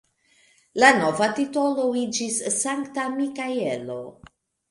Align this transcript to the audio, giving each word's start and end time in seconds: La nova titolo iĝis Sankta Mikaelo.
La 0.83 0.87
nova 0.99 1.27
titolo 1.39 1.85
iĝis 2.01 2.41
Sankta 2.55 3.05
Mikaelo. 3.21 4.01